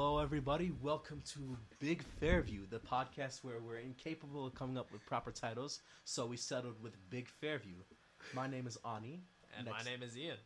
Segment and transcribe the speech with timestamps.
[0.00, 0.70] Hello, everybody.
[0.80, 5.80] Welcome to Big Fairview, the podcast where we're incapable of coming up with proper titles,
[6.04, 7.74] so we settled with Big Fairview.
[8.32, 9.24] My name is Ani.
[9.56, 10.38] And Next- my name is Ian.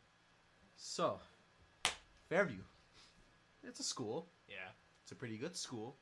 [0.78, 1.20] So,
[2.30, 2.62] Fairview.
[3.62, 4.26] It's a school.
[4.48, 4.70] Yeah.
[5.02, 5.98] It's a pretty good school.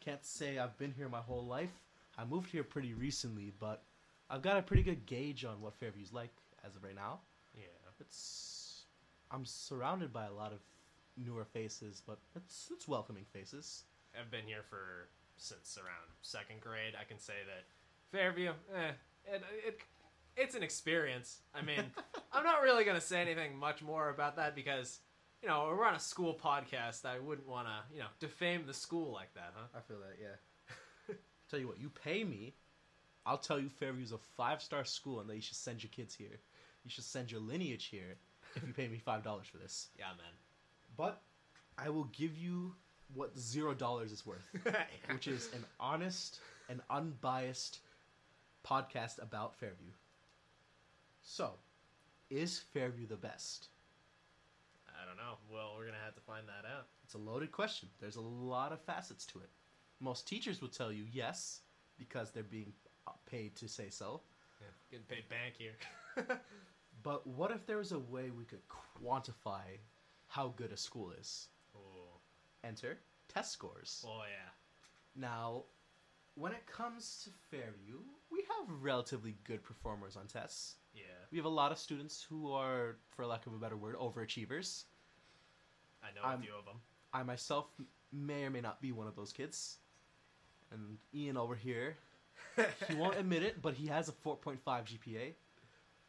[0.00, 1.84] Can't say I've been here my whole life.
[2.18, 3.84] I moved here pretty recently, but
[4.28, 6.34] I've got a pretty good gauge on what Fairview's like
[6.64, 7.20] as of right now.
[7.56, 7.66] Yeah.
[8.00, 8.84] It's
[9.30, 10.58] I'm surrounded by a lot of
[11.24, 13.84] newer faces, but it's it's welcoming faces.
[14.18, 16.94] I've been here for since around second grade.
[17.00, 17.64] I can say that
[18.10, 18.90] Fairview, eh,
[19.26, 19.80] it, it
[20.36, 21.40] it's an experience.
[21.54, 21.84] I mean,
[22.32, 25.00] I'm not really gonna say anything much more about that because
[25.42, 27.04] you know we're on a school podcast.
[27.04, 29.66] I wouldn't want to you know defame the school like that, huh?
[29.76, 31.14] I feel that, yeah.
[31.50, 32.54] tell you what, you pay me,
[33.26, 36.14] I'll tell you Fairview's a five star school and that you should send your kids
[36.14, 36.40] here.
[36.84, 38.16] You should send your lineage here
[38.56, 39.88] if you pay me five dollars for this.
[39.98, 40.32] Yeah, man.
[40.98, 41.22] But
[41.78, 42.74] I will give you
[43.14, 44.50] what zero dollars is worth.
[45.10, 47.78] which is an honest and unbiased
[48.66, 49.92] podcast about Fairview.
[51.22, 51.52] So,
[52.28, 53.68] is Fairview the best?
[54.88, 55.38] I don't know.
[55.50, 56.88] Well, we're gonna have to find that out.
[57.04, 57.88] It's a loaded question.
[58.00, 59.48] There's a lot of facets to it.
[60.00, 61.60] Most teachers will tell you yes,
[61.96, 62.72] because they're being
[63.24, 64.20] paid to say so.
[64.60, 64.66] Yeah.
[64.90, 65.76] Getting paid bank here.
[67.02, 69.62] But what if there was a way we could quantify
[70.28, 71.48] how good a school is?
[71.76, 72.18] oh,
[72.64, 72.98] Enter
[73.28, 74.04] test scores.
[74.06, 74.50] oh yeah.
[75.20, 75.64] Now,
[76.34, 77.98] when it comes to Fairview,
[78.30, 80.76] we have relatively good performers on tests.
[80.94, 81.02] Yeah.
[81.30, 84.84] We have a lot of students who are, for lack of a better word, overachievers.
[86.02, 86.80] I know I'm- a few of them.
[87.12, 87.66] I myself
[88.12, 89.78] may or may not be one of those kids.
[90.70, 91.96] And Ian over here,
[92.86, 95.34] he won't admit it, but he has a 4.5 GPA.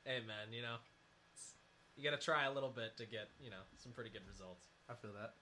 [0.06, 0.76] Hey man, you know,
[2.00, 4.68] you gotta try a little bit to get you know some pretty good results.
[4.90, 5.34] I feel that.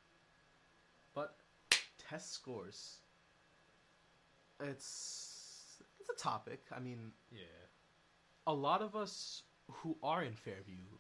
[1.13, 1.38] But
[2.09, 2.97] test scores,
[4.59, 6.66] it's it's a topic.
[6.75, 7.44] I mean, Yeah.
[8.47, 10.97] a lot of us who are in Fairview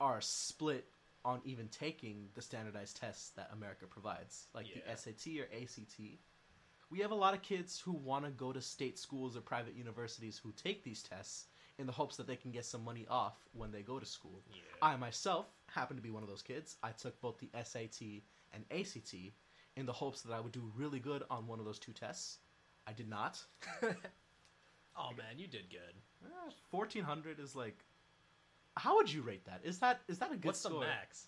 [0.00, 0.92] are split
[1.24, 4.82] on even taking the standardized tests that America provides, like Yeah.
[4.84, 6.20] the SAT or ACT.
[6.90, 9.74] We have a lot of kids who want to go to state schools or private
[9.74, 13.34] universities who take these tests in the hopes that they can get some money off
[13.52, 14.42] when they go to school.
[14.50, 14.60] Yeah.
[14.82, 16.76] I myself happen to be one of those kids.
[16.82, 18.22] I took both the SAT
[18.52, 19.14] and ACT
[19.76, 22.38] in the hopes that I would do really good on one of those two tests.
[22.86, 23.40] I did not.
[23.82, 25.94] oh man, you did good.
[26.24, 27.84] Eh, Fourteen hundred is like.
[28.76, 29.60] How would you rate that?
[29.64, 30.48] Is that is that a good score?
[30.48, 30.80] What's score?
[30.80, 31.26] the max?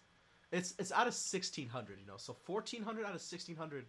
[0.53, 1.99] It's it's out of sixteen hundred.
[2.01, 3.87] You know, so fourteen hundred out of sixteen hundred.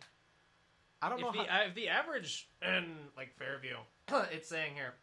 [1.01, 1.63] I don't know the, how.
[1.63, 3.78] uh, if the average in like Fairview,
[4.31, 4.93] it's saying here,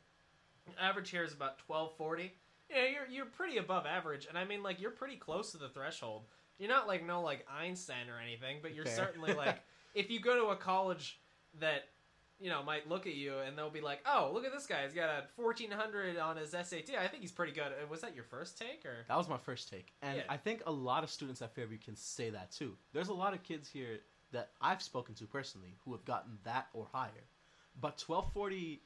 [0.80, 2.32] average here is about twelve forty.
[2.70, 5.68] Yeah, you're you're pretty above average, and I mean like you're pretty close to the
[5.68, 6.24] threshold.
[6.58, 8.96] You're not like no like Einstein or anything, but you're Fair.
[8.96, 9.60] certainly like
[9.94, 11.20] if you go to a college
[11.60, 11.84] that
[12.40, 14.82] you know might look at you and they'll be like, oh look at this guy,
[14.84, 16.90] he's got a fourteen hundred on his SAT.
[17.00, 17.66] I think he's pretty good.
[17.66, 19.04] Uh, Was that your first take or?
[19.08, 20.22] That was my first take, and Yeah.
[20.28, 22.76] I think a lot of students at Fairview can say that too.
[22.92, 24.00] There's a lot of kids here
[24.32, 27.24] that I've spoken to personally who have gotten that or higher,
[27.80, 28.82] but twelve forty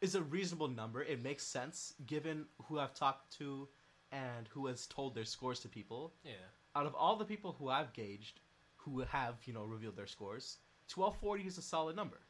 [0.00, 1.02] is a reasonable number.
[1.02, 3.68] It makes sense given who I've talked to
[4.12, 6.12] and who has told their scores to people.
[6.24, 6.32] Yeah.
[6.76, 8.40] out of all the people who I've gauged,
[8.76, 12.20] who have you know revealed their scores, twelve forty is a solid number.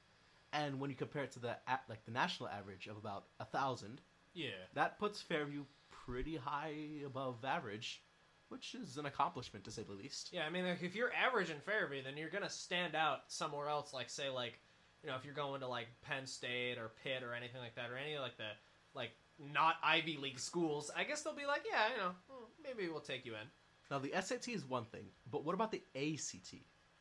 [0.52, 1.56] And when you compare it to the
[1.88, 4.00] like the national average of about a thousand,
[4.32, 4.50] Yeah.
[4.74, 6.74] that puts Fairview pretty high
[7.04, 8.02] above average,
[8.48, 10.30] which is an accomplishment to say the least.
[10.32, 13.68] Yeah, I mean, like, if you're average in Fairview, then you're gonna stand out somewhere
[13.68, 13.92] else.
[13.92, 14.58] Like, say, like,
[15.02, 17.90] you know, if you're going to like Penn State or Pitt or anything like that,
[17.90, 18.50] or any of like the
[18.94, 22.88] like not Ivy League schools, I guess they'll be like, yeah, you know, well, maybe
[22.88, 23.48] we'll take you in.
[23.90, 26.54] Now the SAT is one thing, but what about the ACT?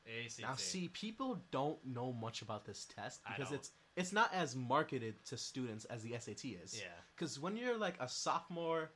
[0.08, 0.42] ACT.
[0.42, 5.16] Now see, people don't know much about this test because it's it's not as marketed
[5.26, 6.76] to students as the SAT is.
[6.78, 6.94] Yeah.
[7.16, 8.92] Because when you're like a sophomore,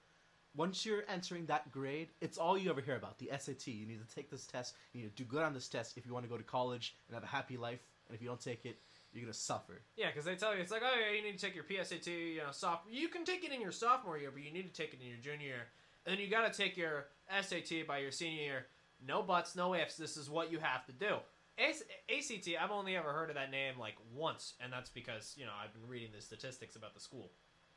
[0.56, 3.68] once you're entering that grade, it's all you ever hear about the SAT.
[3.68, 4.76] You need to take this test.
[4.94, 6.96] You need to do good on this test if you want to go to college
[7.08, 7.80] and have a happy life.
[8.08, 8.78] And if you don't take it,
[9.14, 9.82] you're gonna suffer.
[9.96, 12.08] Yeah, because they tell you it's like, oh yeah, you need to take your PSAT,
[12.08, 12.82] you know, soph.
[12.90, 15.08] You can take it in your sophomore year, but you need to take it in
[15.08, 15.68] your junior year,
[16.06, 18.66] and then you got to take your SAT by your senior year.
[19.06, 19.98] No buts, no ifs.
[19.98, 21.18] This is what you have to do.
[21.60, 25.52] ACT, I've only ever heard of that name like once, and that's because you know
[25.64, 27.32] I've been reading the statistics about the school.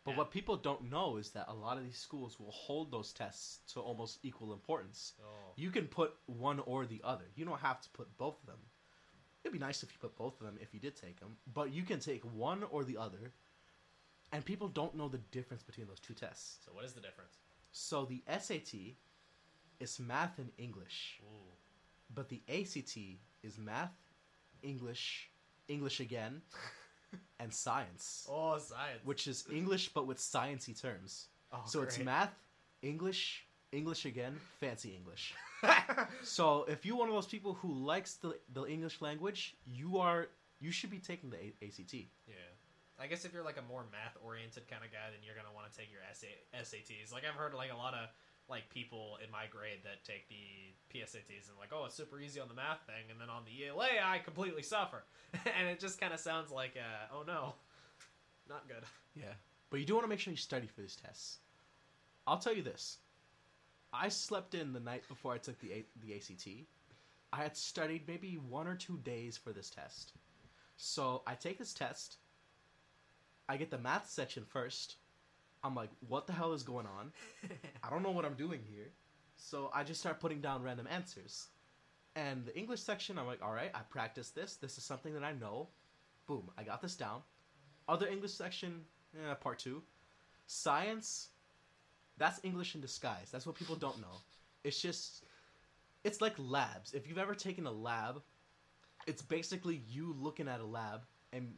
[0.05, 0.19] But Yeah.
[0.19, 3.61] what people don't know is that a lot of these schools will hold those tests
[3.73, 5.15] to almost equal importance.
[5.23, 7.25] Oh, You can put one or the other.
[7.35, 8.59] You don't have to put both of them.
[9.45, 11.73] It'd be nice if you put both of them if you did take them, but
[11.73, 13.33] you can take one or the other.
[14.33, 16.59] And people don't know the difference between those two tests.
[16.65, 17.37] so what is the difference?
[17.73, 18.73] So the SAT
[19.81, 21.53] is math and English, Ooh.
[22.15, 22.97] But the ACT
[23.43, 23.93] is math,
[24.63, 25.31] English,
[25.69, 26.43] English again,
[27.41, 29.01] and science, Oh, science.
[29.05, 31.27] which is English but with sciencey terms.
[31.53, 32.35] oh, so it's math,
[32.83, 33.44] English,
[33.75, 35.35] English again, fancy English.
[36.23, 40.29] So if you're one of those people who likes the the English language, you are
[40.61, 41.95] you should be taking the A- ACT.
[42.27, 42.35] Yeah.
[42.99, 45.55] I guess if you're like a more math oriented kind of guy, then you're gonna
[45.55, 47.13] want to take your SA- SATs.
[47.13, 48.09] Like I've heard like a lot of
[48.49, 50.45] like people in my grade that take the
[50.93, 53.67] PSATs and like, oh, it's super easy on the math thing, and then on the
[53.67, 55.03] ELA, I completely suffer,
[55.59, 57.55] and it just kind of sounds like, uh, oh no,
[58.49, 58.85] not good.
[59.15, 59.33] Yeah.
[59.71, 61.39] But you do want to make sure you study for these tests.
[62.27, 62.99] I'll tell you this.
[63.95, 66.67] I slept in the night before I took the A- the ACT.
[67.33, 70.13] I had studied maybe one or two days for this test.
[70.77, 72.19] So I take this test.
[73.49, 74.97] I get the math section first.
[75.63, 77.13] I'm like, what the hell is going on?
[77.83, 78.91] I don't know what I'm doing here.
[79.37, 81.49] So I just start putting down random answers.
[82.17, 84.57] And the English section, I'm like, all right, I practiced this.
[84.57, 85.69] This is something that I know.
[86.27, 87.23] Boom, I got this down.
[87.89, 89.83] Other English section, eh, part two.
[90.47, 91.31] Science,
[92.19, 93.29] that's English in disguise.
[93.31, 94.17] That's what people don't know.
[94.63, 95.25] It's just,
[96.05, 96.95] it's like labs.
[96.95, 98.23] If you've ever taken a lab,
[99.07, 101.03] it's basically you looking at a lab
[101.33, 101.53] and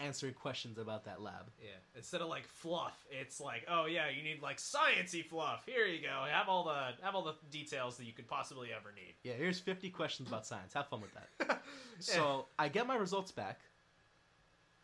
[0.00, 1.50] answering questions about that lab.
[1.62, 1.68] Yeah.
[1.94, 5.64] Instead of like fluff, it's like, oh yeah, you need like sciency fluff.
[5.66, 6.24] Here you go.
[6.30, 9.14] Have all the have all the details that you could possibly ever need.
[9.22, 10.72] Yeah, here's 50 questions about science.
[10.72, 11.62] Have fun with that.
[12.00, 13.60] So I get my results back.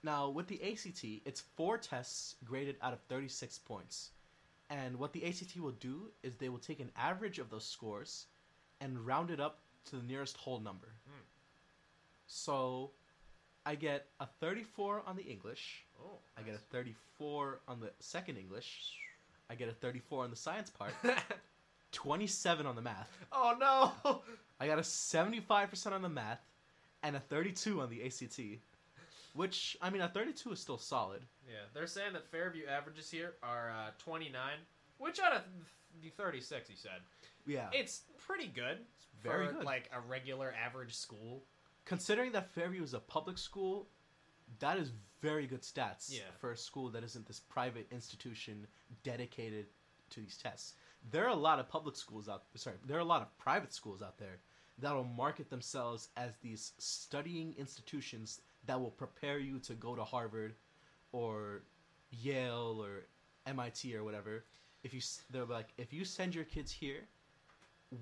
[0.03, 4.11] Now, with the ACT, it's four tests graded out of 36 points.
[4.69, 8.27] And what the ACT will do is they will take an average of those scores
[8.81, 9.61] and round it up
[9.91, 10.89] to the nearest whole number.
[11.09, 11.23] Hmm.
[12.27, 12.91] So
[13.65, 18.37] I get a 34 on the English, oh, I get a 34 on the second
[18.37, 18.95] English,
[19.49, 20.93] I get a 34 on the science part,
[21.93, 23.17] 27 on the math.
[23.33, 24.21] oh no.
[24.59, 26.41] I got a 75% on the math
[27.03, 28.41] and a 32 on the ACT.
[29.37, 31.23] Which, I mean, a 32 is still solid.
[31.47, 34.33] Yeah, they're saying that Fairview averages here are uh, 29,
[34.99, 35.43] which out of
[36.03, 37.01] the 36, he said,
[37.47, 37.69] Yeah.
[37.73, 38.79] it's pretty good.
[38.97, 39.65] It's very for, good.
[39.65, 41.43] Like a regular average school.
[41.85, 43.89] Considering that Fairview is a public school,
[44.59, 44.91] that is
[45.21, 46.23] very good stats Yeah.
[46.39, 48.67] for a school that isn't this private institution
[49.03, 49.67] dedicated
[50.11, 50.75] to these tests.
[51.11, 53.73] There are a lot of public schools out sorry, there are a lot of private
[53.73, 54.39] schools out there
[54.79, 60.55] that'll market themselves as these studying institutions that will prepare you to go to Harvard
[61.13, 61.63] or
[62.11, 63.07] Yale or
[63.47, 64.45] MIT or whatever.
[64.83, 67.09] If you they're like if you send your kids here,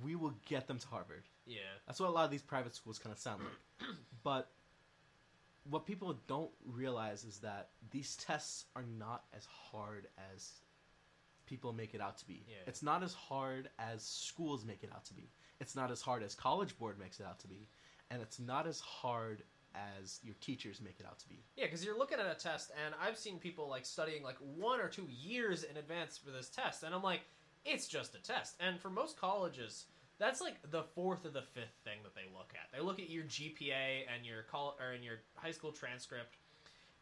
[0.02, 1.24] we will get them to Harvard.
[1.46, 1.60] Yeah.
[1.86, 3.88] That's what a lot of these private schools kind of sound like.
[4.22, 4.50] but
[5.70, 10.60] what people don't realize is that these tests are not as hard as
[11.46, 12.44] people make it out to be.
[12.48, 12.56] Yeah.
[12.66, 15.30] It's not as hard as schools make it out to be.
[15.60, 17.68] It's not as hard as College Board makes it out to be.
[18.10, 19.42] And it's not as hard
[19.74, 21.44] as your teachers make it out to be.
[21.56, 24.80] Yeah, because you're looking at a test, and I've seen people like studying like one
[24.80, 27.22] or two years in advance for this test, and I'm like,
[27.64, 28.56] it's just a test.
[28.60, 29.86] And for most colleges,
[30.18, 32.76] that's like the fourth or the fifth thing that they look at.
[32.76, 36.36] They look at your GPA and your call or in your high school transcript.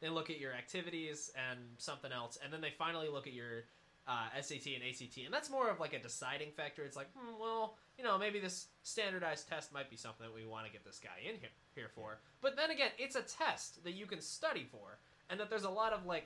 [0.01, 3.65] They look at your activities and something else, and then they finally look at your
[4.09, 6.83] uh, SAT and ACT, and that's more of like a deciding factor.
[6.83, 10.45] It's like, hmm, well, you know, maybe this standardized test might be something that we
[10.45, 12.19] want to get this guy in here here for.
[12.41, 14.99] But then again, it's a test that you can study for,
[15.31, 16.25] and that there's a lot of like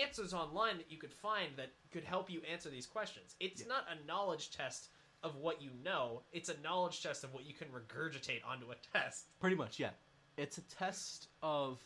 [0.00, 3.34] answers online that you could find that could help you answer these questions.
[3.40, 3.68] It's Yeah.
[3.68, 4.88] not a knowledge test
[5.24, 8.76] of what you know; it's a knowledge test of what you can regurgitate onto a
[8.76, 9.26] test.
[9.40, 9.90] Pretty much, yeah.
[10.36, 11.80] It's a test of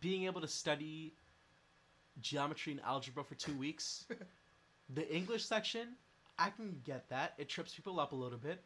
[0.00, 1.16] being able to study
[2.20, 4.04] geometry and algebra for two weeks.
[4.88, 5.96] the English section,
[6.38, 7.34] I can get that.
[7.38, 8.62] It trips people up a little bit.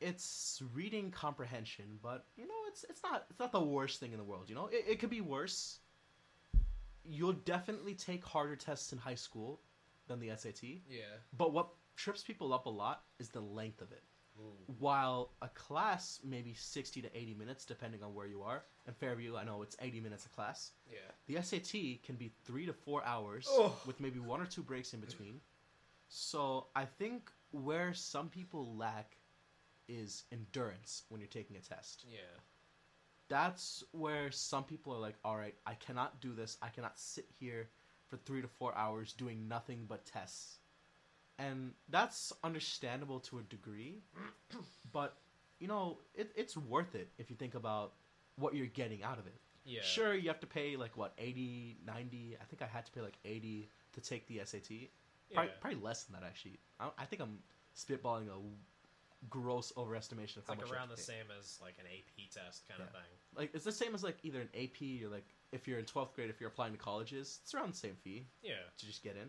[0.00, 4.18] It's reading comprehension, but you know, it's it's not it's not the worst thing in
[4.18, 4.48] the world.
[4.48, 5.78] You know, it, it could be worse.
[7.04, 9.60] You'll definitely take harder tests in high school
[10.08, 10.62] than the SAT.
[10.88, 11.04] Yeah.
[11.36, 14.02] But what trips people up a lot is the length of it
[14.78, 19.36] while a class maybe 60 to 80 minutes depending on where you are in fairview
[19.36, 20.98] i know it's 80 minutes a class Yeah.
[21.26, 21.70] the sat
[22.02, 23.76] can be three to four hours Oh.
[23.86, 25.40] with maybe one or two breaks in between
[26.08, 29.16] so i think where some people lack
[29.88, 32.04] is endurance when you're taking a test.
[32.10, 32.18] Yeah.
[33.28, 36.56] that's where some people are like all right i cannot do this.
[36.62, 37.68] I cannot sit here
[38.08, 40.58] for three to four hours doing nothing but tests.
[41.38, 44.02] And that's understandable to a degree
[44.92, 45.16] but
[45.58, 47.92] you know it, it's worth it if you think about
[48.36, 49.34] what you're getting out of it.
[49.64, 49.80] Yeah.
[49.82, 53.00] sure you have to pay like what 80 90 i think i had to pay
[53.00, 54.68] like 80 to take the sat
[55.34, 55.40] Yeah.
[55.40, 57.38] probably, probably less than that actually I, I think i'm
[57.76, 58.38] spitballing a
[59.30, 61.02] gross overestimation of It's how like much you around have the pay.
[61.02, 63.10] same as like an AP test kind of thing.
[63.34, 66.14] Like it's the same as like either an AP or like if you're in twelfth
[66.14, 68.52] grade, if you're applying to colleges, it's around the same fee Yeah.
[68.76, 69.28] to just get in.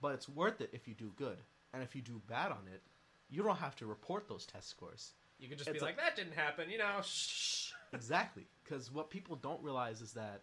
[0.00, 1.36] But it's worth it if you do good,
[1.74, 2.80] and if you do bad on it,
[3.28, 5.12] you don't have to report those test scores.
[5.38, 7.00] You can just It's be like, that didn't happen, you know.
[7.04, 7.72] Shh.
[7.92, 10.40] exactly, because what people don't realize is that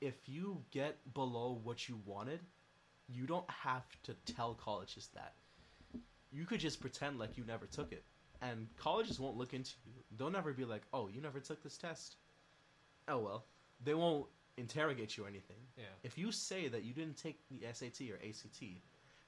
[0.00, 2.40] if you get below what you wanted,
[3.08, 5.34] you don't have to tell colleges that.
[6.32, 8.04] You could just pretend like you never took it,
[8.42, 9.92] and colleges won't look into you.
[10.16, 12.16] They'll never be like, "Oh, you never took this test."
[13.08, 13.46] Oh well,
[13.82, 15.58] they won't interrogate you or anything.
[15.76, 15.84] Yeah.
[16.02, 18.82] If you say that you didn't take the SAT or ACT,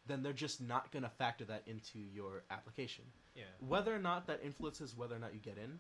[0.07, 3.05] then they're just not gonna factor that into your application.
[3.35, 3.45] Yeah.
[3.61, 5.79] Whether or not that influences whether or not you get in,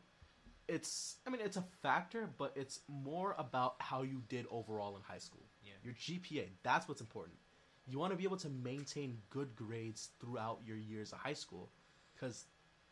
[0.68, 5.02] it's I mean it's a factor, but it's more about how you did overall in
[5.02, 5.46] high school.
[5.64, 5.72] Yeah.
[5.82, 7.38] Your GPA, that's what's important.
[7.88, 11.70] You want to be able to maintain good grades throughout your years of high school
[12.18, 12.46] cuz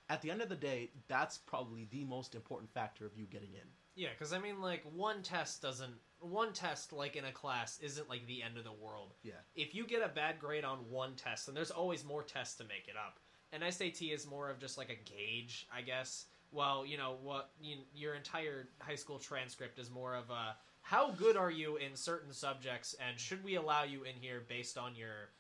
[0.09, 3.53] at the end of the day, that's probably the most important factor of you getting
[3.55, 3.69] in.
[3.97, 5.95] Yeah, because I mean, like one test doesn't.
[6.21, 9.15] One test, like in a class, isn't like the end of the world.
[9.23, 9.35] Yeah.
[9.55, 12.65] If you get a bad grade on one test, then there's always more tests to
[12.65, 13.19] make it up.
[13.53, 16.27] And SAT is more of just like a gauge, I guess.
[16.53, 20.57] Well, you know what, you, your entire high school transcript is more of a
[20.89, 24.79] how good are you in certain subjects, and should we allow you in here based
[24.79, 25.31] on your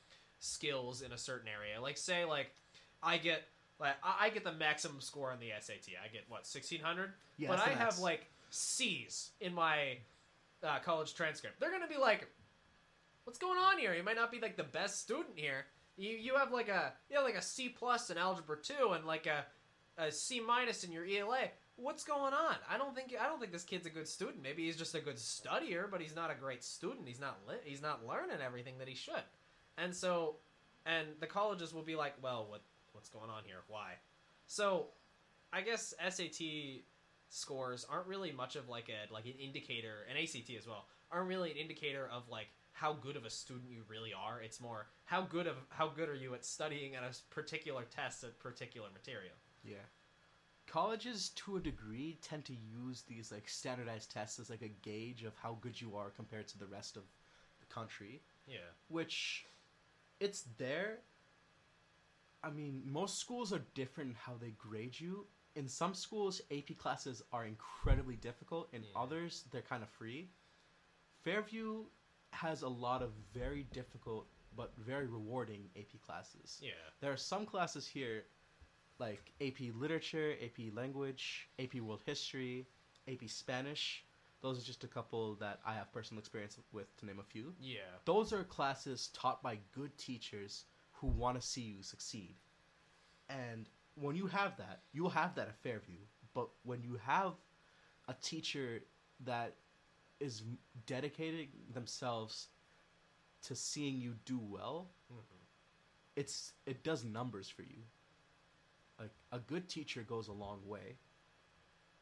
[0.40, 1.80] skills in a certain area?
[1.80, 2.50] Like, say, like
[3.02, 3.42] I get.
[3.78, 5.92] Like I get the maximum score on the SAT.
[6.02, 9.98] I get what sixteen hundred, Yeah, but I the have like C's in my
[10.62, 11.60] uh, college transcript.
[11.60, 12.26] They're gonna be like,
[13.24, 13.92] "What's going on here?
[13.92, 15.66] You might not be like the best student here.
[15.98, 19.04] You you have like a you have like a C plus in algebra two and
[19.04, 19.44] like a
[20.02, 21.48] a C minus in your ELA.
[21.76, 22.56] What's going on?
[22.70, 24.42] I don't think I don't think this kid's a good student.
[24.42, 27.06] Maybe he's just a good studier, but he's not a great student.
[27.06, 29.22] He's not li- he's not learning everything that he should.
[29.76, 30.36] And so,
[30.86, 33.58] and the colleges will be like, well, what what's going on here?
[33.68, 33.92] Why?
[34.46, 34.86] So,
[35.52, 36.46] I guess SAT
[37.28, 41.28] scores aren't really much of like a like an indicator, and ACT as well aren't
[41.28, 44.40] really an indicator of like how good of a student you really are.
[44.40, 48.24] It's more how good of how good are you at studying at a particular test
[48.24, 49.34] at particular material.
[49.64, 49.76] Yeah.
[50.66, 55.22] Colleges, to a degree, tend to use these like standardized tests as like a gauge
[55.24, 57.02] of how good you are compared to the rest of
[57.60, 58.20] the country.
[58.46, 58.58] Yeah.
[58.88, 59.46] Which,
[60.20, 60.98] it's there.
[62.42, 65.26] I mean, most schools are different in how they grade you.
[65.54, 68.68] In some schools, AP classes are incredibly difficult.
[68.72, 68.90] In Yeah.
[69.00, 70.28] others, they're kind of free.
[71.22, 71.86] Fairview
[72.32, 76.58] has a lot of very difficult but very rewarding AP classes.
[76.62, 76.72] Yeah.
[77.00, 78.24] There are some classes here,
[78.98, 82.66] like AP Literature, AP Language, AP World History,
[83.08, 84.04] AP Spanish.
[84.42, 87.54] Those are just a couple that I have personal experience with, to name a few.
[87.60, 87.78] Yeah.
[88.04, 92.36] Those are classes taught by good teachers who want to see you succeed.
[93.28, 95.98] And when you have that, you'll have that at Fairview.
[96.34, 97.32] But when you have
[98.08, 98.82] a teacher
[99.24, 99.54] that
[100.20, 100.42] is
[100.86, 102.48] dedicating themselves
[103.42, 105.38] to seeing you do well, Mhm.
[106.14, 107.82] it's it does numbers for you.
[108.98, 110.96] Like a good teacher goes a long way,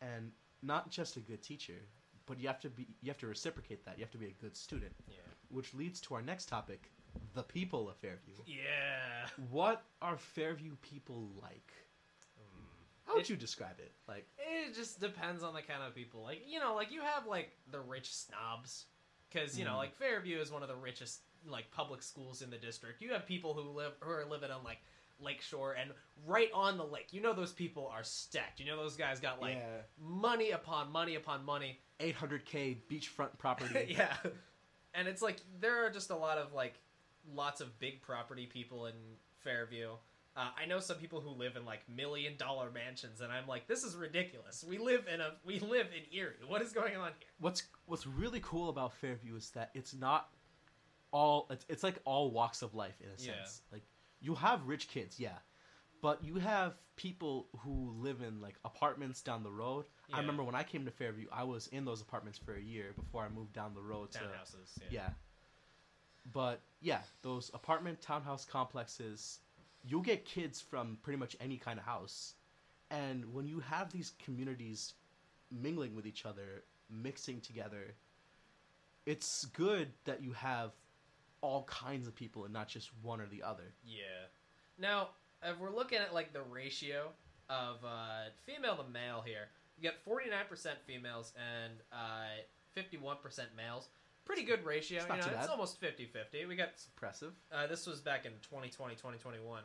[0.01, 0.31] and
[0.63, 1.81] not just a good teacher,
[2.27, 3.99] but you have to be you have to reciprocate that.
[3.99, 5.17] You have to be a good student, Yeah.
[5.49, 6.91] which leads to our next topic:
[7.35, 8.35] the people of Fairview.
[8.47, 9.29] Yeah.
[9.51, 11.73] What are Fairview people like?
[12.39, 12.67] Mm.
[13.07, 13.93] How would It- you describe it?
[14.07, 16.23] Like, It just depends on the kind of people.
[16.23, 18.87] Like you know, like you have like the rich snobs,
[19.29, 19.79] because you know, Mm.
[19.79, 23.03] like Fairview is one of the richest like public schools in the district.
[23.03, 24.79] You have people who live who are living on like
[25.21, 25.91] Lakeshore and
[26.27, 27.13] right on the lake.
[27.13, 28.61] You know, those people are stacked.
[28.61, 31.79] You know, those guys got like yeah, money upon money upon money.
[32.01, 33.87] 800k beachfront property.
[33.97, 34.17] yeah,
[34.95, 36.75] and it's like there are just a lot of like
[37.35, 38.95] lots of big property people in
[39.43, 39.91] Fairview.
[40.37, 43.69] Uh, I know some people who live in like million dollar mansions, and I'm like,
[43.69, 44.65] this is ridiculous.
[44.69, 46.35] We live in a we live in Erie.
[46.49, 47.29] What is going on here?
[47.39, 50.31] what's what's really cool about Fairview is that it's not
[51.13, 53.37] all it's, it's like all walks of life in a Yeah.
[53.37, 53.63] sense.
[53.71, 53.83] Like
[54.25, 55.39] you have rich kids, yeah,
[56.01, 59.85] but you have people who live in like apartments down the road.
[60.09, 60.17] Yeah.
[60.17, 62.93] I remember when I came to Fairview, I was in those apartments for a year
[62.97, 64.79] before I moved down the road to Townhouses.
[64.81, 64.87] Yeah.
[64.91, 65.09] yeah.
[66.33, 69.41] But yeah, those apartment townhouse complexes,
[69.87, 72.35] you'll get kids from pretty much any kind of house.
[72.91, 74.95] And when you have these communities
[75.51, 77.95] mingling with each other, mixing together,
[79.05, 80.73] it's good that you have
[81.45, 83.75] all kinds of people and not just one or the other.
[83.85, 84.03] Yeah.
[84.79, 85.09] Now,
[85.43, 87.09] if we're looking at like the ratio
[87.51, 90.31] of uh, female to male here, you get 49%
[90.87, 92.43] females and uh,
[92.77, 93.19] 51%
[93.57, 93.89] males.
[94.25, 95.01] Pretty good ratio.
[95.01, 96.49] It's not you know, it's almost 50-50.
[96.49, 97.35] We got It's impressive.
[97.53, 99.63] uh, this was back in 2020, 2021.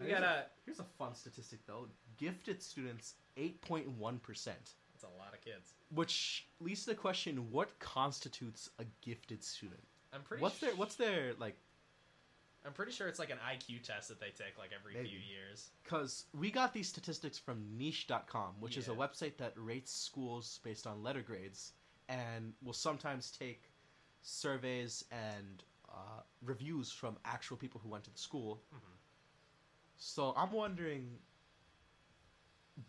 [0.00, 0.44] We Here's got a- a.
[0.66, 1.86] Here's a fun statistic though.
[2.18, 4.46] Gifted students, 8.1%.
[4.46, 5.74] That's a lot of kids.
[5.94, 9.82] Which leads to the question: What constitutes a gifted student?
[10.12, 10.42] I'm pretty.
[10.42, 11.56] What's their What's their like?
[12.66, 15.70] I'm pretty sure it's like an IQ test that they take like every few years.
[15.82, 20.86] Because we got these statistics from Niche.com, which is a website that rates schools based
[20.86, 21.72] on letter grades,
[22.10, 23.62] and will sometimes take
[24.20, 28.62] surveys and uh, reviews from actual people who went to the school.
[28.74, 28.78] Mhm.
[29.96, 31.18] So I'm wondering,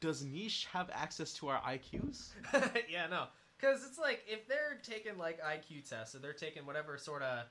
[0.01, 2.31] does Niche have access to our IQs?
[2.89, 3.27] yeah, no,
[3.62, 7.46] because it's like if they're taking like IQ tests or they're taking whatever sort of,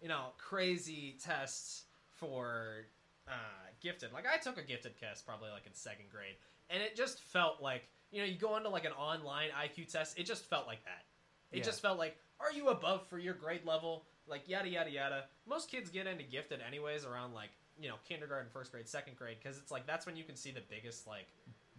[0.00, 2.86] you know, crazy tests for
[3.28, 3.32] uh,
[3.80, 4.12] gifted.
[4.12, 6.34] Like I took a gifted test probably like in second grade,
[6.70, 10.18] and it just felt like you know you go into like an online IQ test.
[10.18, 11.04] It just felt like that.
[11.52, 11.64] It Yeah.
[11.64, 14.04] just felt like, are you above for your grade level?
[14.26, 15.24] Like yada yada yada.
[15.46, 19.38] Most kids get into gifted anyways around like you know kindergarten, first grade, second grade,
[19.42, 21.28] because it's like that's when you can see the biggest like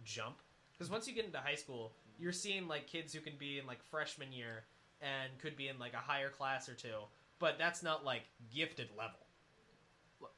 [0.04, 0.36] jump.
[0.72, 3.66] Because once you get into high school, you're seeing like kids who can be in
[3.66, 4.64] like freshman year
[5.00, 6.98] and could be in like a higher class or two,
[7.38, 8.22] but that's not like
[8.54, 9.18] gifted level.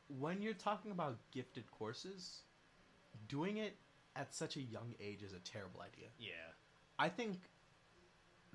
[0.09, 2.43] When you're talking about gifted courses,
[3.29, 3.77] doing it
[4.17, 6.09] at such a young age is a terrible idea.
[6.19, 6.31] Yeah.
[6.99, 7.39] I think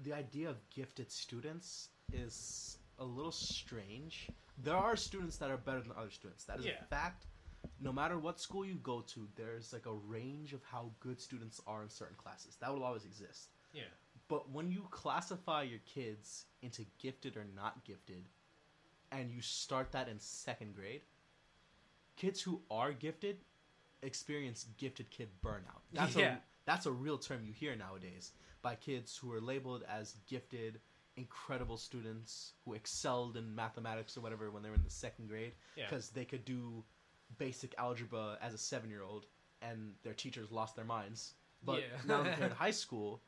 [0.03, 4.27] the idea of gifted students is a little strange.
[4.63, 6.43] There are students that are better than other students.
[6.45, 6.81] That is Yeah.
[6.81, 7.27] a fact.
[7.79, 11.61] No matter what school you go to, there's like a range of how good students
[11.67, 12.57] are in certain classes.
[12.61, 13.49] That will always exist.
[13.73, 13.83] Yeah.
[14.27, 18.29] But when you classify your kids into gifted or not gifted,
[19.11, 21.01] and you start that in second grade,
[22.15, 23.37] kids who are gifted
[24.01, 25.81] experience gifted kid burnout.
[25.93, 26.35] That's Yeah.
[26.35, 30.79] a that's a real term you hear nowadays by kids who are labeled as gifted,
[31.17, 35.53] incredible students who excelled in mathematics or whatever when they were in the second grade
[35.75, 35.85] Yeah.
[35.89, 36.83] because they could do
[37.37, 39.25] basic algebra as a seven year old
[39.61, 41.33] and their teachers lost their minds.
[41.63, 41.85] But Yeah.
[42.05, 43.21] now that they're in high school,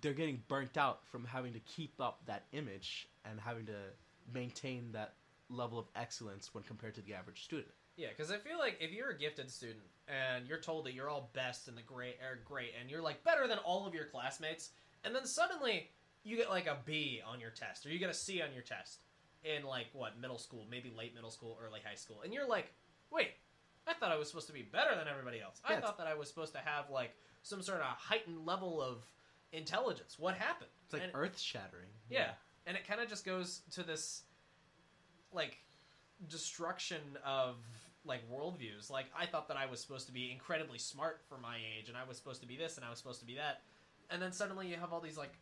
[0.00, 3.78] they're getting burnt out from having to keep up that image and having to
[4.32, 5.14] maintain that
[5.50, 7.72] level of excellence when compared to the average student.
[7.96, 11.08] Yeah, because I feel like if you're a gifted student and you're told that you're
[11.08, 14.04] all best in the great are great and you're like better than all of your
[14.04, 14.70] classmates,
[15.04, 15.90] and then suddenly
[16.22, 18.62] you get like a B on your test or you get a C on your
[18.62, 19.00] test
[19.42, 22.72] in like what middle school, maybe late middle school, early high school, and you're like,
[23.10, 23.32] wait,
[23.86, 25.60] I thought I was supposed to be better than everybody else.
[25.64, 28.82] I Yeah, thought that I was supposed to have like some sort of heightened level
[28.82, 28.98] of
[29.52, 30.18] intelligence.
[30.18, 30.70] What happened?
[30.84, 31.88] It's like And- earth shattering.
[32.10, 32.34] yeah,
[32.66, 34.24] and it kind of just goes to this,
[35.32, 35.58] like,
[36.28, 37.56] destruction of
[38.04, 38.90] like worldviews.
[38.90, 41.96] Like I thought that I was supposed to be incredibly smart for my age, and
[41.96, 43.62] I was supposed to be this, and I was supposed to be that,
[44.10, 45.32] and then suddenly you have all these like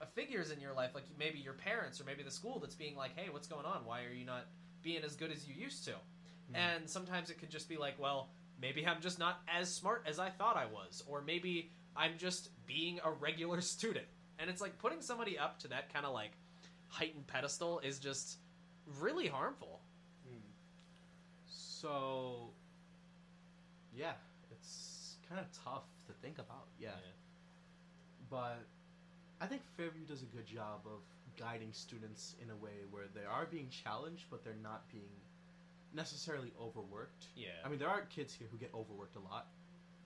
[0.00, 2.94] uh, figures in your life, like maybe your parents or maybe the school that's being
[2.96, 3.84] like, "Hey, what's going on?
[3.84, 4.46] Why are you not
[4.82, 5.94] being as good as you used to?"
[6.50, 6.56] Hmm.
[6.56, 10.18] And sometimes it could just be like, "Well, maybe I'm just not as smart as
[10.18, 14.06] I thought I was, or maybe I'm just being a regular student."
[14.38, 16.32] And it's like putting somebody up to that kind of like
[16.88, 18.38] heightened pedestal is just
[18.98, 19.80] really harmful.
[20.26, 20.38] Hmm.
[21.46, 22.50] So,
[23.94, 24.12] yeah,
[24.50, 26.66] it's kind of tough to think about.
[26.78, 26.90] Yeah.
[28.28, 28.64] But
[29.40, 31.00] I think Fairview does a good job of
[31.38, 35.10] guiding students in a way where they are being challenged, but they're not being
[35.94, 37.26] necessarily overworked.
[37.36, 37.48] Yeah.
[37.64, 39.48] I mean, there are kids here who get overworked a lot,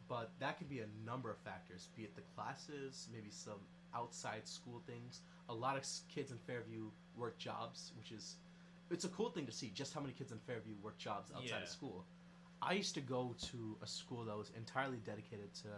[0.09, 3.61] but that could be a number of factors, be it the classes, maybe some
[3.95, 5.21] outside school things.
[5.49, 8.37] A lot of kids in Fairview work jobs, which is
[8.91, 11.49] it's a cool thing to see just how many kids in Fairview work jobs outside
[11.57, 11.63] Yeah.
[11.63, 12.05] of school.
[12.63, 15.69] I used to go to a school that was entirely dedicated to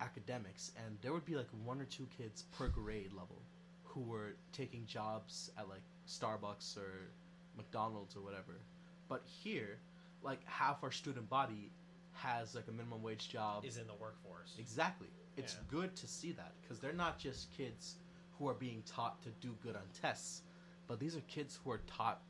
[0.00, 3.40] academics, and there would be like one or two kids per grade level
[3.84, 7.10] who were taking jobs at like Starbucks or
[7.56, 8.60] McDonald's or whatever.
[9.08, 9.78] But here,
[10.22, 11.70] like half our student body
[12.12, 13.64] has like a minimum wage job.
[13.64, 14.54] is in the workforce.
[14.58, 15.08] Exactly.
[15.36, 15.60] It's Yeah.
[15.68, 17.96] good to see that because they're not just kids
[18.38, 20.42] who are being taught to do good on tests,
[20.86, 22.22] but these are kids who are taught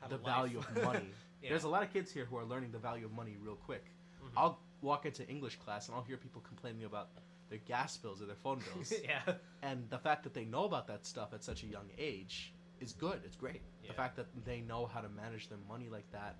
[0.00, 1.10] Have the value of money.
[1.42, 1.50] Yeah.
[1.50, 3.84] There's a lot of kids here who are learning the value of money real quick.
[4.22, 4.30] Mhm.
[4.34, 7.10] I'll walk into English class and I'll hear people complaining about
[7.50, 8.94] their gas bills or their phone bills.
[9.04, 9.20] yeah.
[9.60, 12.92] and the fact that they know about that stuff at such a young age is
[12.92, 13.20] good.
[13.24, 13.60] It's great.
[13.82, 13.88] Yeah.
[13.88, 16.36] The fact that they know how to manage their money like that,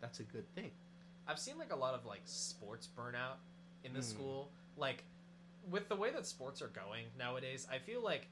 [0.00, 0.70] that's a good thing.
[1.28, 3.36] I've seen like a lot of like sports burnout
[3.84, 4.04] in the Hmm.
[4.04, 4.50] school.
[4.76, 5.04] Like
[5.70, 8.28] with the way that sports are going nowadays, I feel like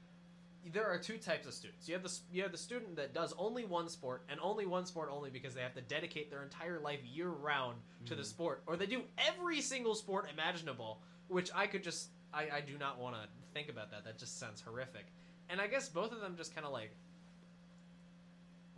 [0.71, 1.87] there are two types of students.
[1.87, 4.85] You have the you have the student that does only one sport and only one
[4.85, 8.25] sport only because they have to dedicate their entire life year round to the Mhm.
[8.25, 11.01] sport, or they do every single sport imaginable.
[11.27, 14.03] Which I could just I, I do not want to think about that.
[14.03, 15.05] That just sounds horrific.
[15.49, 16.91] And I guess both of them just kind of like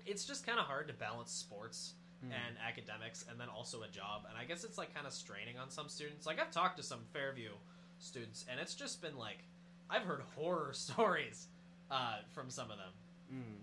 [0.07, 1.93] it's just kind of hard to balance sports
[2.23, 2.31] Hmm.
[2.31, 4.23] and academics, and then also a job.
[4.27, 6.25] And I guess it's like kind of straining on some students.
[6.25, 7.51] Like I've talked to some Fairview
[7.99, 9.43] students, and it's just been like
[9.87, 11.47] I've heard horror stories
[11.91, 12.93] uh, from some of them.
[13.31, 13.61] Mm.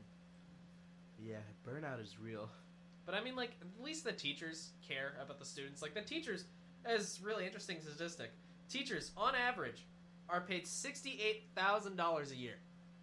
[1.18, 2.48] Yeah, burnout is real.
[3.06, 5.82] But I mean, like at least the teachers care about the students.
[5.82, 6.44] Like the teachers,
[6.88, 8.30] is really interesting statistic.
[8.68, 9.84] Teachers, on average,
[10.28, 12.56] are paid sixty-eight thousand dollars a year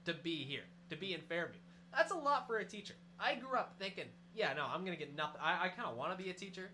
[0.06, 1.60] to be here, to be in Fairview.
[1.94, 2.94] That's a lot for a teacher.
[3.22, 5.42] I grew up thinking, yeah, no, I'm gonna get nothing.
[5.42, 6.70] I, I kind of want to be a teacher,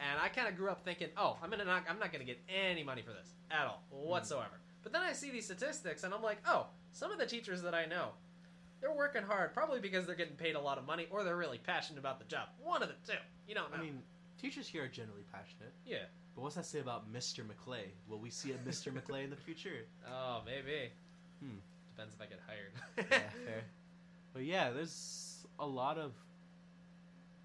[0.00, 2.40] and I kind of grew up thinking, oh, I'm gonna not, I'm not gonna get
[2.48, 4.60] any money for this at all whatsoever.
[4.82, 7.74] But then I see these statistics, and I'm like, oh, some of the teachers that
[7.74, 8.08] I know,
[8.80, 11.58] they're working hard, probably because they're getting paid a lot of money, or they're really
[11.58, 12.48] passionate about the job.
[12.62, 13.18] One of the two.
[13.48, 13.78] You don't know.
[13.78, 14.02] I mean,
[14.40, 15.72] teachers here are generally passionate.
[15.84, 16.04] yeah.
[16.34, 17.40] But what's that say about Mr.
[17.40, 17.86] McClay?
[18.06, 18.92] Will we see a Mr.
[18.96, 19.86] McClay in the future?
[20.06, 20.90] Oh, maybe.
[21.40, 21.56] Hmm.
[21.94, 22.72] Depends if I get hired.
[23.10, 23.62] yeah, fair.
[24.34, 24.92] But yeah, there's
[25.58, 26.12] a lot of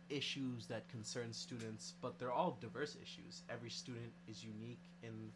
[0.10, 3.44] issues that concern students, but they're all diverse issues.
[3.50, 5.32] Every student is unique in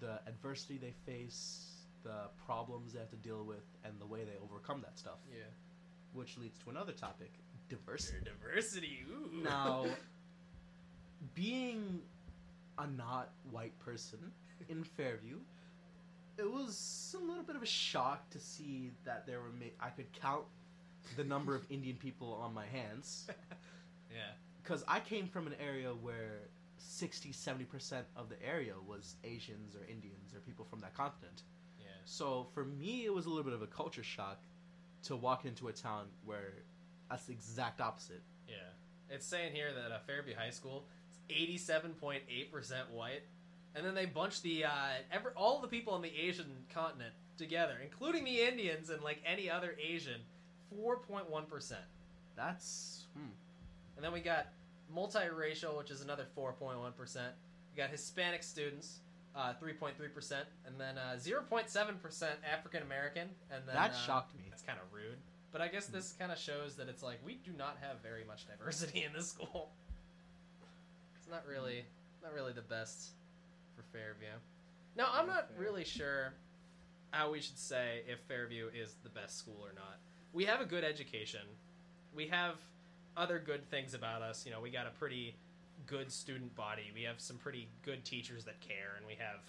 [0.00, 1.70] the adversity they face,
[2.02, 5.18] the problems they have to deal with, and the way they overcome that stuff.
[5.30, 5.44] Yeah.
[6.12, 7.32] Which leads to another topic
[7.68, 8.18] diversity.
[8.24, 9.04] diversity.
[9.10, 9.42] Ooh.
[9.42, 9.86] Now,
[11.34, 12.00] being
[12.78, 14.18] a not white person
[14.68, 15.38] in Fairview,
[16.36, 19.52] it was a little bit of a shock to see that there were.
[19.58, 20.44] Ma- I could count
[21.16, 23.26] the number of Indian people on my hands
[24.10, 24.32] yeah.
[24.62, 29.84] because I came from an area where 60 70% of the area was Asians or
[29.90, 31.42] Indians or people from that continent.
[31.78, 31.86] Yeah.
[32.04, 34.42] So for me, it was a little bit of a culture shock
[35.04, 36.52] to walk into a town where
[37.10, 38.22] that's the exact opposite.
[38.48, 38.56] Yeah.
[39.10, 40.84] It's saying here that uh, Fairview High School
[41.28, 43.22] is 87.8% white.
[43.74, 44.70] And then they bunch the uh,
[45.10, 49.50] ever all the people on the Asian continent together, including the Indians and like any
[49.50, 50.20] other Asian,
[50.72, 51.72] 4.1%.
[52.36, 53.28] That's hmm.
[53.96, 54.48] And then we got
[54.94, 57.16] multiracial, which is another 4.1%.
[57.16, 59.00] We got Hispanic students,
[59.36, 60.32] uh, 3.3%.
[60.66, 63.28] And then uh, 0.7% African American.
[63.50, 64.44] And then that uh, shocked me.
[64.50, 65.18] That's kind of rude.
[65.52, 68.24] But I guess this kind of shows that it's like we do not have very
[68.24, 69.70] much diversity in this school.
[71.16, 71.84] It's not really
[72.22, 73.10] not really the best
[73.76, 74.34] for Fairview.
[74.96, 76.32] Now, I'm not really sure
[77.10, 79.98] how we should say if Fairview is the best school or not.
[80.34, 81.40] We have a good education.
[82.14, 82.56] We have
[83.16, 84.44] other good things about us.
[84.44, 85.36] You know, we got a pretty
[85.86, 86.90] good student body.
[86.92, 89.40] We have some pretty good teachers that care, and we have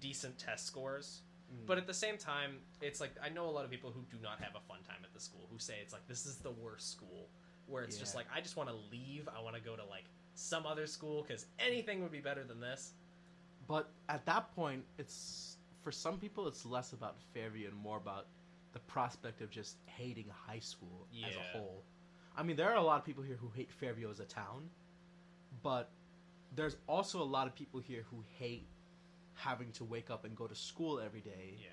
[0.00, 1.22] decent test scores.
[1.52, 1.66] Mm.
[1.66, 4.22] But at the same time, it's like I know a lot of people who do
[4.22, 6.52] not have a fun time at the school who say it's like this is the
[6.52, 7.28] worst school.
[7.66, 9.28] Where it's just like I just want to leave.
[9.36, 10.04] I want to go to like
[10.34, 12.92] some other school because anything would be better than this.
[13.66, 18.26] But at that point, it's for some people, it's less about Fairview and more about
[18.72, 21.82] the prospect of just hating high school as a whole.
[22.36, 24.70] I mean, there are a lot of people here who hate Fairview as a town,
[25.62, 25.90] but
[26.54, 28.66] there's also a lot of people here who hate
[29.34, 31.68] having to wake up and go to school every day, Yeah,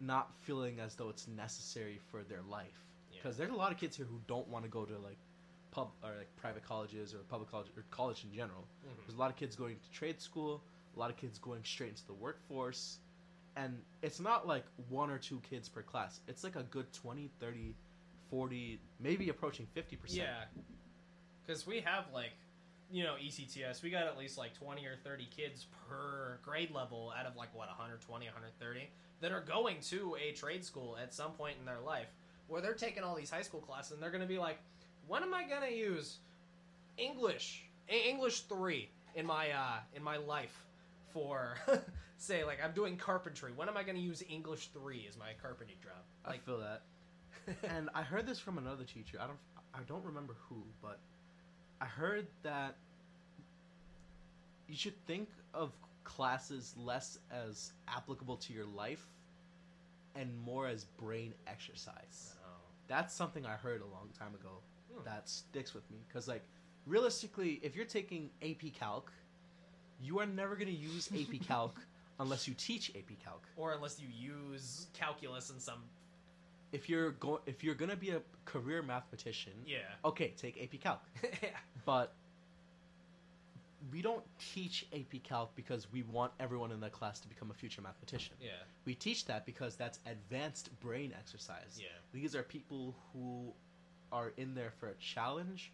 [0.00, 2.84] not feeling as though it's necessary for their life.
[3.12, 3.18] Yeah.
[3.22, 5.18] Because there's a lot of kids here who don't want to go to like
[5.70, 8.66] pub or like private colleges or public college or college in general.
[8.86, 8.96] Mhm.
[9.06, 10.62] There's a lot of kids going to trade school,
[10.96, 12.98] a lot of kids going straight into the workforce.
[13.56, 16.20] And it's not like one or two kids per class.
[16.26, 17.74] It's like a good 20, 30,
[18.30, 19.96] 40, maybe approaching 50%.
[20.16, 20.24] yeah.
[21.46, 22.32] Because we have like,
[22.90, 23.82] you know, ECTS.
[23.82, 27.54] We got at least like twenty or thirty kids per grade level out of like
[27.54, 28.88] what 120, 130
[29.20, 32.08] that are going to a trade school at some point in their life
[32.48, 34.58] where they're taking all these high school classes and they're going to be like,
[35.06, 36.18] when am I going to use
[36.98, 40.64] English, English three in my uh, in my life
[41.14, 41.54] for
[42.18, 43.52] say like I'm doing carpentry.
[43.56, 46.02] When am I going to use English three as my carpentry job?
[46.26, 46.82] I feel that.
[47.74, 49.18] and I heard this from another teacher.
[49.20, 49.38] I don't
[49.72, 50.98] I don't remember who, but
[51.80, 52.76] I heard that
[54.68, 55.72] you should think of
[56.04, 59.06] classes less as applicable to your life
[60.14, 62.34] and more as brain exercise.
[62.44, 62.48] Oh.
[62.88, 64.60] That's something I heard a long time ago
[64.94, 65.04] Hmm.
[65.04, 66.42] that sticks with me cuz like
[66.86, 69.12] realistically, if you're taking AP Calc,
[70.02, 71.78] you are never going to use AP Calc
[72.20, 73.42] unless you teach AP Calc.
[73.56, 75.82] or unless you use calculus in some
[76.72, 80.80] If you're going if you're going to be a career mathematician, yeah okay, take AP
[80.80, 81.00] Calc.
[81.42, 81.48] yeah
[81.84, 82.12] But
[83.92, 87.54] we don't teach AP Calc because we want everyone in the class to become a
[87.54, 88.34] future mathematician.
[88.40, 88.50] yeah
[88.86, 91.78] We teach that because that's advanced brain exercise.
[91.78, 93.52] yeah These are people who
[94.12, 95.70] are in there for a challenge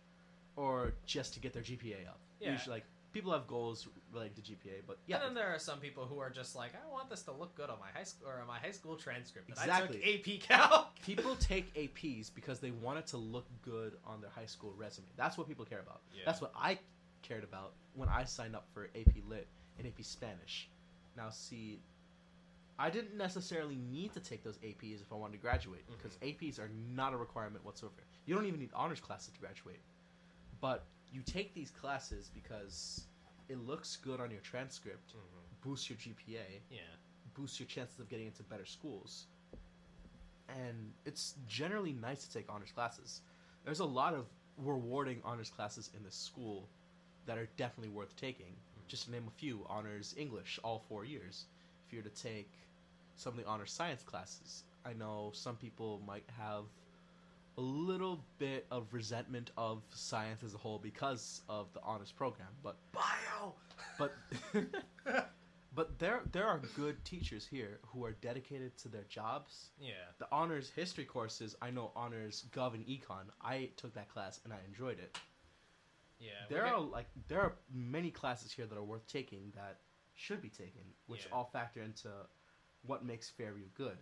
[0.57, 2.19] or just to get their GPA up.
[2.41, 2.53] Yeah.
[2.53, 5.79] Usually like people have goals related to GPA, but yeah, And then there are some
[5.79, 8.29] people who are just like, I want this to look good on my high school
[8.29, 9.49] or on my high school transcript.
[9.49, 10.03] Exactly.
[10.03, 10.89] I took AP Calc.
[11.05, 15.07] people take APs because they want it to look good on their high school resume.
[15.17, 16.01] That's what people care about.
[16.15, 16.23] Yeah.
[16.27, 16.79] That's what I
[17.23, 19.47] cared about when I signed up for AP Lit
[19.79, 20.69] and AP Spanish.
[21.17, 21.81] Now, see,
[22.79, 25.95] I didn't necessarily need to take those APs if I wanted to graduate mm-hmm.
[25.97, 27.95] because APs are not a requirement whatsoever.
[28.27, 29.81] You don't even need honors classes to graduate.
[30.61, 33.05] But you take these classes because
[33.51, 35.69] it looks good on your transcript, mm-hmm.
[35.69, 36.81] boosts your GPA, Yeah.
[37.35, 39.27] boosts your chances of getting into better schools.
[40.49, 43.21] And it's generally nice to take honors classes.
[43.65, 46.69] There's a lot of rewarding honors classes in this school
[47.27, 48.53] that are definitely worth taking.
[48.53, 48.87] Mm-hmm.
[48.87, 51.47] Just to name a few honors English, all four years.
[51.87, 52.51] If you're to take
[53.17, 56.65] some of the honors science classes, I know some people might have
[57.61, 62.49] a little bit of resentment of science as a whole because of the honors program,
[62.63, 63.53] but Bio.
[63.99, 64.15] but
[65.75, 69.69] but there there are good teachers here who are dedicated to their jobs.
[69.79, 69.93] Yeah.
[70.19, 73.27] The honors history courses, I know honors gov and econ.
[73.43, 75.19] I took that class and I enjoyed it.
[76.19, 76.31] Yeah.
[76.49, 79.81] there are like there are many classes here that are worth taking that
[80.15, 81.37] should be taken, which Yeah.
[81.37, 82.09] all factor into
[82.87, 83.99] what makes Fairview good.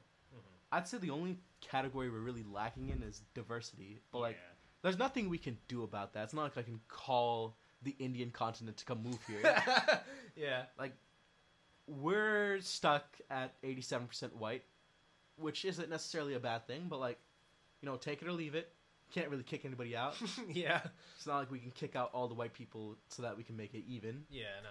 [0.73, 4.55] I'd say the only category we're really lacking in is diversity, but like Yeah.
[4.83, 6.25] there's nothing we can do about that.
[6.25, 9.41] It's not like I can call the Indian continent to come move here.
[10.37, 10.63] yeah.
[10.79, 10.93] like
[11.87, 14.63] we're stuck at 87% white
[15.37, 17.19] which isn't necessarily a bad thing but like
[17.81, 18.71] you know take it or leave it
[19.15, 20.15] can't really kick anybody out
[20.53, 20.81] yeah.
[21.17, 23.57] it's not like we can kick out all the white people so that we can
[23.57, 24.45] make it even Yeah.
[24.63, 24.69] No.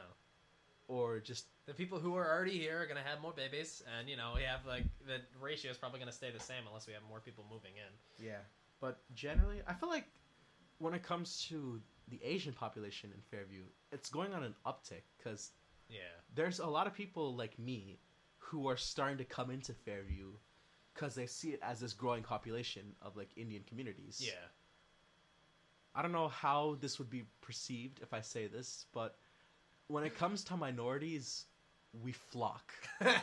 [0.88, 4.16] Or just The people who are already here are gonna have more babies, and you
[4.18, 7.04] know we have like the ratio is probably gonna stay the same unless we have
[7.10, 8.26] more people moving in.
[8.26, 8.40] yeah
[8.80, 10.06] but generally i feel like
[10.80, 15.52] when it comes to the asian population in fairview it's going on an uptick because
[15.90, 16.00] Yeah.
[16.36, 18.00] there's a lot of people like me
[18.38, 20.32] who are starting to come into fairview
[20.94, 24.48] because they see it as this growing population of like indian communities Yeah.
[25.96, 29.18] I don't know how this would be perceived if I say this, but
[29.88, 31.46] when it comes to minorities,
[32.04, 32.72] we flock.
[33.02, 33.16] I,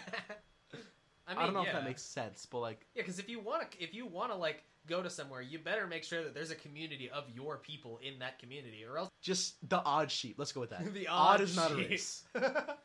[1.29, 1.69] I, don't know yeah.
[1.69, 4.31] if that makes sense, but like, Yeah, because if you want to, if you want
[4.31, 7.57] to like go to somewhere, you better make sure that there's a community of your
[7.59, 10.37] people in that community, or else just the odd sheep.
[10.39, 10.93] Let's go with that.
[10.95, 12.25] the odd odd is not a race.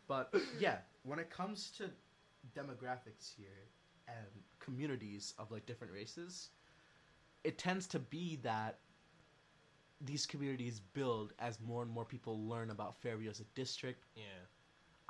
[0.08, 1.90] But yeah, when it comes to
[2.58, 3.68] demographics here
[4.08, 4.28] and
[4.60, 6.50] communities of like different races,
[7.44, 8.80] it tends to be that
[10.02, 14.24] these communities build as more and more people learn about Fairview as a district yeah,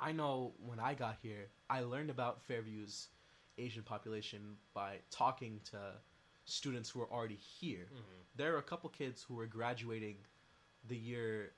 [0.00, 3.08] I know when I got here, I learned about Fairview's
[3.58, 5.78] Asian population by talking to
[6.46, 7.90] students who were already here.
[7.92, 8.24] Mhm.
[8.34, 10.16] There are a couple kids who were graduating
[10.84, 11.54] the year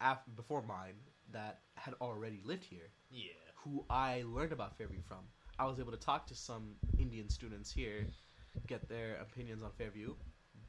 [0.00, 0.94] after, before mine
[1.32, 5.28] that had already lived here, yeah, who I learned about Fairview from.
[5.58, 8.06] I was able to talk to some Indian students here,
[8.66, 10.16] get their opinions on Fairview.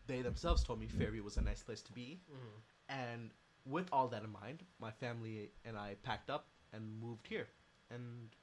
[0.08, 2.62] They themselves told me Fairview was a nice place to be, Mhm.
[2.90, 3.32] and
[3.66, 7.48] with all that in mind, my family and I packed up and moved here.
[7.90, 8.36] And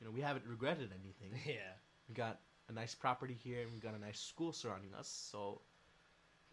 [0.00, 1.40] you know, we haven't regretted anything.
[1.46, 1.76] yeah.
[2.08, 5.62] We got a nice property here and we got a nice school surrounding us, so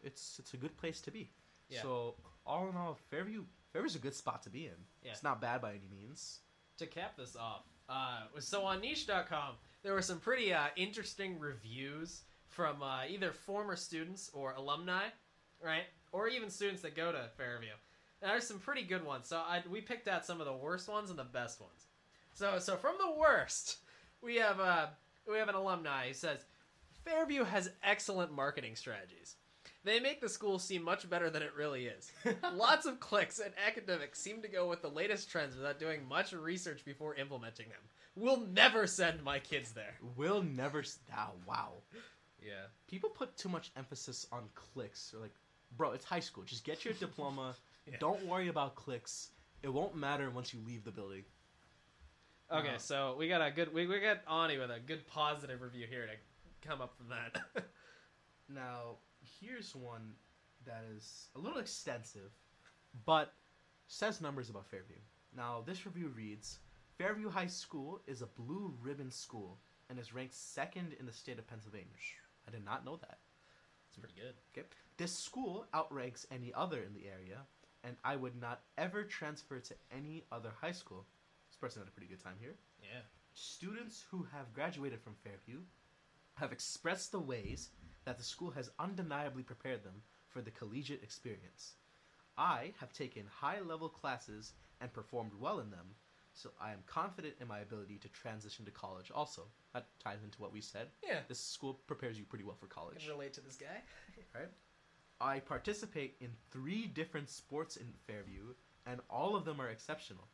[0.03, 1.31] it's it's a good place to be.
[1.69, 1.81] Yeah.
[1.81, 2.15] So
[2.45, 4.85] all in all, Fairview Fairview's a good spot to be in.
[5.03, 5.11] Yeah.
[5.11, 6.41] It's not bad by any means.
[6.77, 12.23] to cap this off, uh, so on niche.com, there were some pretty uh, interesting reviews
[12.49, 15.05] from uh, either former students or alumni,
[15.63, 15.83] right?
[16.11, 17.69] Or even students that go to Fairview.
[18.21, 19.27] Now, there's some pretty good ones.
[19.27, 21.85] So I, we picked out some of the worst ones and the best ones.
[22.33, 23.77] So so from the worst,
[24.21, 24.87] we have uh,
[25.29, 26.45] we have an alumni who says
[27.03, 29.35] Fairview has excellent marketing strategies.
[29.83, 32.11] They make the school seem much better than it really is.
[32.53, 36.33] Lots of cliques and academics seem to go with the latest trends without doing much
[36.33, 37.79] research before implementing them.
[38.15, 39.95] We'll never send my kids there.
[40.17, 40.83] We'll never.
[41.13, 41.73] Ah, wow.
[42.45, 42.65] Yeah.
[42.87, 45.13] People put too much emphasis on cliques.
[45.13, 45.33] Or like,
[45.77, 46.43] bro, it's high school.
[46.43, 47.55] Just get your diploma.
[47.85, 47.97] Yeah.
[47.99, 49.29] Don't worry about cliques.
[49.63, 51.23] It won't matter once you leave the building.
[52.51, 52.77] Okay, No.
[52.77, 56.07] so we got a good we, we got Ani with a good positive review here
[56.07, 57.65] to come up from that.
[58.51, 58.95] Now,
[59.39, 60.13] here's one
[60.65, 62.31] that is a little extensive,
[63.05, 63.33] but
[63.87, 64.95] says numbers about Fairview.
[65.37, 66.57] Now, this review reads
[66.97, 71.37] Fairview High School is a blue ribbon school and is ranked second in the state
[71.37, 71.85] of Pennsylvania.
[72.49, 73.19] I did not know that.
[73.87, 74.33] It's pretty good.
[74.57, 74.67] Okay.
[74.97, 77.41] This school outranks any other in the area,
[77.83, 81.05] and I would not ever transfer to any other high school.
[81.49, 82.55] This person had a pretty good time here.
[82.81, 83.01] Yeah.
[83.33, 85.59] Students who have graduated from Fairview
[86.35, 87.69] have expressed the ways
[88.05, 91.73] that the school has undeniably prepared them for the collegiate experience.
[92.37, 95.95] I have taken high level classes and performed well in them,
[96.41, 99.43] so I am confident in my ability to transition to college also.
[99.73, 100.87] That ties into what we said.
[101.05, 101.19] Yeah.
[101.27, 102.99] This school prepares you pretty well for I college.
[103.03, 103.81] can relate to this guy.
[104.35, 104.49] Right.
[105.21, 108.53] I participate in three different sports in Fairview,
[108.85, 110.27] and all of them are exceptional.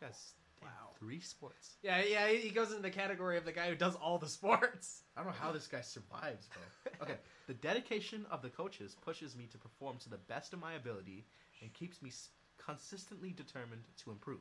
[0.00, 0.90] This guy's Wow.
[0.98, 1.76] three sports.
[1.82, 5.02] Yeah, yeah, he goes into the category of the guy who does all the sports.
[5.14, 6.92] I don't know how this guy survives, bro.
[7.02, 10.72] Okay, the dedication of the coaches pushes me to perform to the best of my
[10.72, 11.26] ability
[11.60, 12.10] and keeps me
[12.56, 14.40] consistently determined to improve.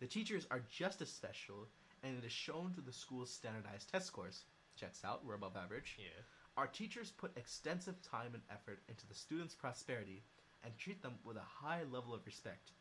[0.00, 1.68] The teachers are just as special,
[2.02, 4.44] and it is shown through the school's standardized test scores.
[4.76, 5.98] Checks out, we're above average.
[5.98, 6.22] Yeah.
[6.56, 10.22] Our teachers put extensive time and effort into the students' prosperity
[10.64, 12.72] and treat them with a high level of respect.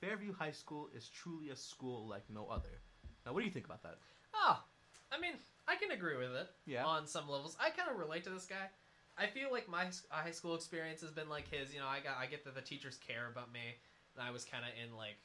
[0.00, 2.80] Fairview High School is truly a school like no other.
[3.26, 3.98] Now, what do you think about that?
[4.34, 4.62] Oh,
[5.10, 5.34] I mean,
[5.66, 6.48] I can agree with it.
[6.66, 6.84] Yeah.
[6.84, 8.70] On some levels, I kind of relate to this guy.
[9.18, 11.74] I feel like my high school experience has been like his.
[11.74, 13.76] You know, I got I get that the teachers care about me.
[14.16, 15.16] And I was kind of in like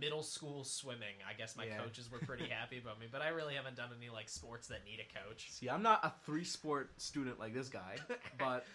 [0.00, 1.16] middle school swimming.
[1.28, 1.78] I guess my Yeah.
[1.78, 4.84] coaches were pretty happy about me, but I really haven't done any like sports that
[4.84, 5.50] need a coach.
[5.50, 7.96] See, I'm not a three sport student like this guy,
[8.38, 8.66] but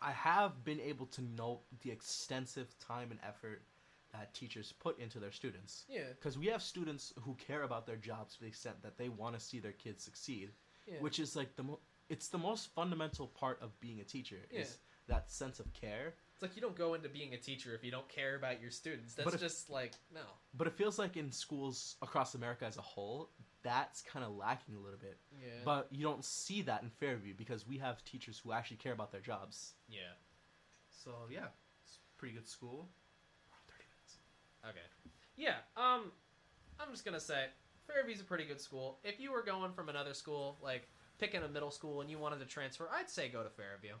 [0.00, 3.62] I have been able to note the extensive time and effort
[4.12, 5.84] that teachers put into their students.
[5.88, 6.02] Yeah.
[6.10, 9.34] Because we have students who care about their jobs to the extent that they want
[9.38, 10.50] to see their kids succeed,
[10.86, 11.00] Yeah.
[11.00, 14.78] which is like the mo- it's the most fundamental part of being a teacher is
[15.06, 16.14] that sense of care.
[16.42, 18.72] It's like you don't go into being a teacher if you don't care about your
[18.72, 19.14] students.
[19.14, 20.22] That's if- just like no.
[20.54, 23.30] But it feels like in schools across America as a whole,
[23.62, 25.18] that's kind of lacking a little bit.
[25.40, 25.60] Yeah.
[25.64, 29.12] But you don't see that in Fairview because we have teachers who actually care about
[29.12, 29.74] their jobs.
[29.88, 30.14] yeah.
[30.90, 31.46] So yeah,
[31.84, 32.88] it's a pretty good school.
[33.68, 34.18] 30 minutes.
[34.68, 35.14] Okay.
[35.36, 35.56] Yeah.
[35.76, 36.10] Um,
[36.80, 37.46] I'm just gonna say
[37.86, 38.98] Fairview's a pretty good school.
[39.04, 42.40] If you were going from another school, like picking a middle school, and you wanted
[42.40, 43.92] to transfer, I'd say go to Fairview.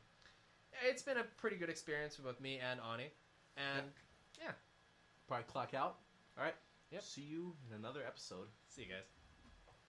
[0.88, 3.10] It's been a pretty good experience with both me and Ani,
[3.56, 3.86] and
[4.40, 4.52] yeah.
[5.28, 5.98] Probably clock out.
[6.36, 6.54] All right.
[6.90, 7.02] Yep.
[7.02, 8.48] See you in another episode.
[8.68, 9.21] see you guys.